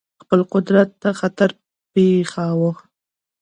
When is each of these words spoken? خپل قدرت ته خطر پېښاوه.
خپل 0.21 0.39
قدرت 0.53 0.89
ته 1.01 1.09
خطر 1.19 1.49
پېښاوه. 1.93 2.71